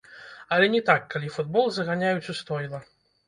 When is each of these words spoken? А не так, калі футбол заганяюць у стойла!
А 0.55 0.57
не 0.75 0.79
так, 0.87 1.05
калі 1.15 1.29
футбол 1.37 1.69
заганяюць 1.75 2.31
у 2.33 2.37
стойла! 2.41 2.83